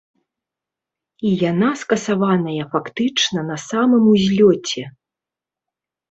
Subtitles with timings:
[1.31, 4.83] І яна скасаваная фактычна на самым узлёце.